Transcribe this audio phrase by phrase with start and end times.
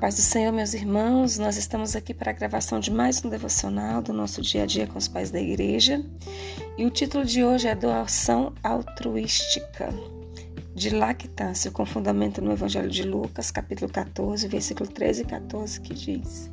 [0.00, 4.00] paz do Senhor, meus irmãos, nós estamos aqui para a gravação de mais um devocional
[4.00, 6.02] do nosso dia a dia com os pais da igreja.
[6.78, 9.92] E o título de hoje é Doação Altruística
[10.74, 15.92] de Lactância, com fundamento no Evangelho de Lucas, capítulo 14, versículo 13 e 14, que
[15.92, 16.50] diz: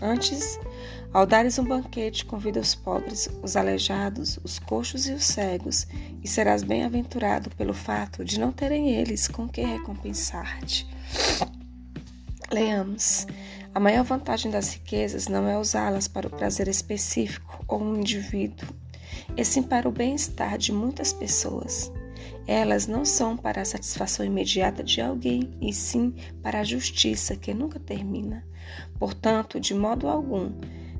[0.00, 0.58] Antes,
[1.12, 5.86] ao dares um banquete, convida os pobres, os aleijados, os coxos e os cegos,
[6.22, 10.86] e serás bem-aventurado pelo fato de não terem eles com que recompensar-te.
[12.52, 13.26] Leamos.
[13.74, 18.68] A maior vantagem das riquezas não é usá-las para o prazer específico ou um indivíduo,
[19.34, 21.90] e sim para o bem-estar de muitas pessoas.
[22.46, 27.54] Elas não são para a satisfação imediata de alguém, e sim para a justiça que
[27.54, 28.44] nunca termina.
[28.98, 30.52] Portanto, de modo algum,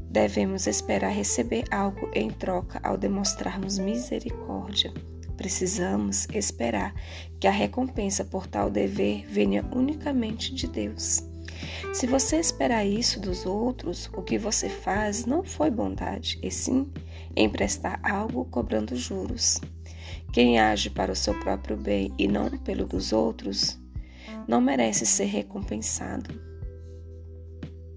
[0.09, 4.91] devemos esperar receber algo em troca ao demonstrarmos misericórdia.
[5.37, 6.95] Precisamos esperar
[7.38, 11.30] que a recompensa por tal dever venha unicamente de Deus.
[11.93, 16.90] Se você esperar isso dos outros, o que você faz não foi bondade, e sim
[17.37, 19.60] emprestar algo cobrando juros.
[20.32, 23.79] Quem age para o seu próprio bem e não pelo dos outros,
[24.49, 26.30] não merece ser recompensado.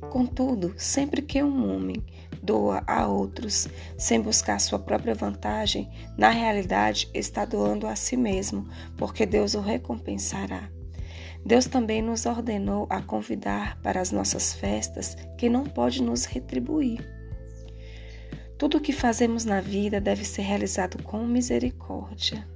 [0.09, 2.03] Contudo, sempre que um homem
[2.41, 8.67] doa a outros sem buscar sua própria vantagem, na realidade está doando a si mesmo,
[8.97, 10.69] porque Deus o recompensará.
[11.45, 17.07] Deus também nos ordenou a convidar para as nossas festas que não pode nos retribuir.
[18.57, 22.47] Tudo o que fazemos na vida deve ser realizado com misericórdia.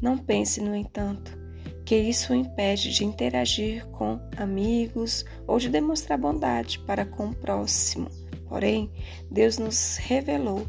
[0.00, 1.38] Não pense, no entanto,
[1.86, 7.34] que isso o impede de interagir com amigos ou de demonstrar bondade para com o
[7.34, 8.10] próximo.
[8.46, 8.90] Porém,
[9.30, 10.66] Deus nos revelou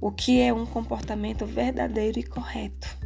[0.00, 3.01] o que é um comportamento verdadeiro e correto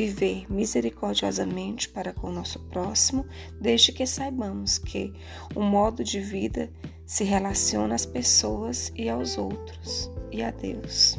[0.00, 3.26] viver misericordiosamente para com o nosso próximo,
[3.60, 5.12] desde que saibamos que
[5.54, 6.70] o modo de vida
[7.04, 11.18] se relaciona às pessoas e aos outros e a Deus.